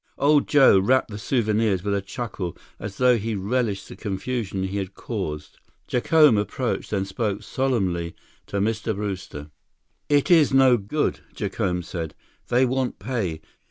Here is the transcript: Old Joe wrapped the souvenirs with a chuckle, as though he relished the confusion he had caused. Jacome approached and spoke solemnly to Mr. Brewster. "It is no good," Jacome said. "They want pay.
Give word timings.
Old 0.17 0.47
Joe 0.47 0.79
wrapped 0.79 1.11
the 1.11 1.19
souvenirs 1.19 1.83
with 1.83 1.93
a 1.93 2.01
chuckle, 2.01 2.57
as 2.79 2.97
though 2.97 3.19
he 3.19 3.35
relished 3.35 3.87
the 3.87 3.95
confusion 3.95 4.63
he 4.63 4.77
had 4.77 4.95
caused. 4.95 5.59
Jacome 5.87 6.39
approached 6.39 6.91
and 6.91 7.05
spoke 7.07 7.43
solemnly 7.43 8.15
to 8.47 8.57
Mr. 8.59 8.95
Brewster. 8.95 9.51
"It 10.09 10.31
is 10.31 10.51
no 10.55 10.75
good," 10.77 11.19
Jacome 11.35 11.83
said. 11.83 12.15
"They 12.47 12.65
want 12.65 12.97
pay. 12.97 13.41